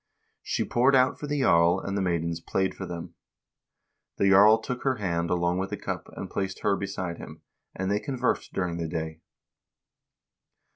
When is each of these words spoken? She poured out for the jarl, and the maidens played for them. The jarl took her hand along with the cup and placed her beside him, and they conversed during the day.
She 0.41 0.63
poured 0.65 0.95
out 0.95 1.19
for 1.19 1.27
the 1.27 1.41
jarl, 1.41 1.79
and 1.79 1.95
the 1.95 2.01
maidens 2.01 2.39
played 2.39 2.73
for 2.73 2.87
them. 2.87 3.13
The 4.17 4.31
jarl 4.31 4.57
took 4.57 4.81
her 4.81 4.95
hand 4.95 5.29
along 5.29 5.59
with 5.59 5.69
the 5.69 5.77
cup 5.77 6.07
and 6.17 6.27
placed 6.27 6.61
her 6.61 6.75
beside 6.75 7.19
him, 7.19 7.43
and 7.75 7.91
they 7.91 7.99
conversed 7.99 8.51
during 8.51 8.77
the 8.77 8.87
day. 8.87 9.21